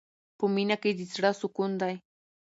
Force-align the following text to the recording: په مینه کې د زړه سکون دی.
په 0.37 0.45
مینه 0.53 0.75
کې 0.81 0.91
د 0.97 1.01
زړه 1.13 1.31
سکون 1.41 1.71
دی. 1.81 1.95